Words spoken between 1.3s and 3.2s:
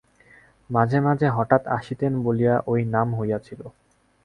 হঠাৎ আসিতেন বলিয়া ঐ নাম